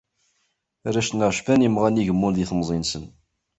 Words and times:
Arrac-nneɣ 0.87 1.31
cban 1.37 1.65
imɣan 1.67 1.99
igemmun 2.01 2.33
di 2.35 2.45
temẓi-nsen. 2.49 3.03